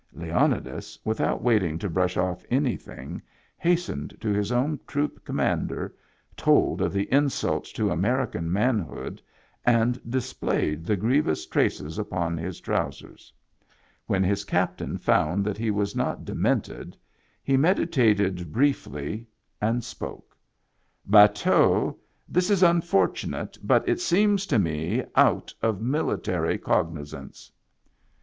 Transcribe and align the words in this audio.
Leonidas, 0.13 0.97
without 1.05 1.43
waiting 1.43 1.77
to 1.77 1.87
brush 1.87 2.17
off 2.17 2.43
anything, 2.49 3.21
hastened 3.55 4.17
to 4.19 4.29
his 4.29 4.51
own 4.51 4.79
troop 4.87 5.23
commander, 5.23 5.93
told 6.35 6.81
of 6.81 6.91
the 6.91 7.03
insult 7.13 7.65
to 7.65 7.91
American 7.91 8.51
manhood 8.51 9.21
and 9.63 10.01
dis 10.09 10.33
played 10.33 10.85
the 10.87 10.95
grievous 10.95 11.45
traces 11.45 11.99
upon 11.99 12.35
his 12.35 12.59
trousers. 12.59 13.31
When 14.07 14.23
his 14.23 14.43
captain 14.43 14.97
found 14.97 15.45
that 15.45 15.59
he 15.59 15.69
was 15.69 15.95
not 15.95 16.25
de 16.25 16.33
mented, 16.33 16.95
he 17.43 17.55
meditated 17.55 18.51
briefly 18.51 19.27
and 19.61 19.83
spoke. 19.83 20.35
Digitized 21.07 21.11
by 21.11 21.27
Google 21.27 21.43
no 21.45 21.45
MEMBERS 21.45 21.45
OF 21.45 21.49
THE 21.51 21.51
FAMILY 21.51 21.93
'^ 21.93 21.93
Bateau, 21.93 21.99
this 22.27 22.49
is 22.49 22.63
unfortunate, 22.63 23.57
but 23.61 23.87
it 23.87 23.99
seems 23.99 24.47
to 24.47 24.57
me 24.57 25.03
out 25.15 25.53
of 25.61 25.79
military 25.83 26.57
cognizance." 26.57 27.51